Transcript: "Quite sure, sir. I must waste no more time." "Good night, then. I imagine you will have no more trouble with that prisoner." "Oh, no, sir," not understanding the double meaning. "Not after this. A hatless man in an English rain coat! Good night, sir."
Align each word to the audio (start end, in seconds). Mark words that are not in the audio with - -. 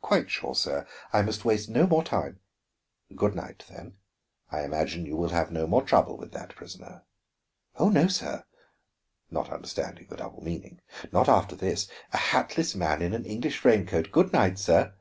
"Quite 0.00 0.30
sure, 0.30 0.54
sir. 0.54 0.86
I 1.12 1.22
must 1.22 1.44
waste 1.44 1.68
no 1.68 1.84
more 1.88 2.04
time." 2.04 2.38
"Good 3.16 3.34
night, 3.34 3.64
then. 3.68 3.96
I 4.48 4.62
imagine 4.62 5.04
you 5.04 5.16
will 5.16 5.30
have 5.30 5.50
no 5.50 5.66
more 5.66 5.82
trouble 5.82 6.16
with 6.16 6.30
that 6.30 6.54
prisoner." 6.54 7.02
"Oh, 7.74 7.88
no, 7.88 8.06
sir," 8.06 8.44
not 9.32 9.50
understanding 9.50 10.06
the 10.06 10.16
double 10.16 10.44
meaning. 10.44 10.80
"Not 11.10 11.28
after 11.28 11.56
this. 11.56 11.88
A 12.12 12.16
hatless 12.18 12.76
man 12.76 13.02
in 13.02 13.14
an 13.14 13.24
English 13.24 13.64
rain 13.64 13.84
coat! 13.84 14.12
Good 14.12 14.32
night, 14.32 14.60
sir." 14.60 14.94